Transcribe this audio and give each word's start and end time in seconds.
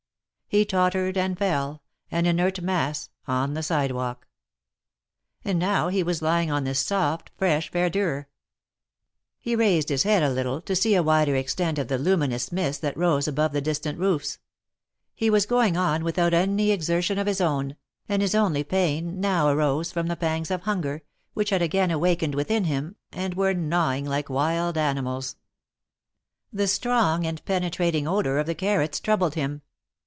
He 0.53 0.65
tottered 0.65 1.15
and 1.17 1.37
fell— 1.39 1.81
an 2.11 2.25
inert 2.25 2.59
mass— 2.59 3.09
on 3.25 3.53
the 3.53 3.63
sidewalk. 3.63 4.27
And 5.45 5.57
now 5.57 5.87
he 5.87 6.03
was 6.03 6.21
lying 6.21 6.51
on 6.51 6.65
this 6.65 6.79
soft, 6.81 7.31
fresh 7.37 7.71
verdure. 7.71 8.27
He 9.39 9.55
raised 9.55 9.87
his 9.87 10.03
head 10.03 10.21
a 10.23 10.29
little 10.29 10.59
to 10.63 10.75
see 10.75 10.93
a 10.93 11.03
wider 11.03 11.37
extent 11.37 11.77
of 11.79 11.87
the 11.87 11.97
THE 11.97 12.03
MARKETS 12.17 12.47
OF 12.47 12.49
PARIS. 12.49 12.49
27 12.49 12.59
luminous 12.59 12.71
mist 12.81 12.81
that 12.81 12.97
rose 12.99 13.27
above 13.29 13.53
the 13.53 13.61
distant 13.61 13.97
roofs. 13.97 14.39
He 15.15 15.29
was 15.29 15.45
going 15.45 15.77
on 15.77 16.03
without 16.03 16.33
any 16.33 16.71
exertion 16.71 17.17
of 17.17 17.27
his 17.27 17.39
own, 17.39 17.77
and 18.09 18.21
his 18.21 18.35
only 18.35 18.65
pain 18.65 19.21
now 19.21 19.47
arose 19.47 19.93
from 19.93 20.07
the 20.07 20.17
pangs 20.17 20.51
of 20.51 20.63
hunger, 20.63 21.01
which 21.33 21.51
had 21.51 21.61
again 21.61 21.91
awakened 21.91 22.35
within 22.35 22.65
him, 22.65 22.97
and 23.13 23.35
were 23.35 23.53
gnawing 23.53 24.03
like 24.05 24.29
wild 24.29 24.77
animals. 24.77 25.37
The 26.51 26.67
strong 26.67 27.25
and 27.25 27.41
penetrating 27.45 28.05
odor 28.05 28.37
of 28.37 28.47
the 28.47 28.53
carrots 28.55 28.99
troubled 28.99 29.35
him. 29.35 29.61